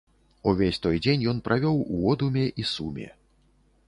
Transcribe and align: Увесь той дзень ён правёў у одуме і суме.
Увесь 0.51 0.79
той 0.85 1.01
дзень 1.05 1.25
ён 1.33 1.41
правёў 1.47 1.77
у 1.97 2.01
одуме 2.13 2.45
і 2.65 2.65
суме. 2.73 3.07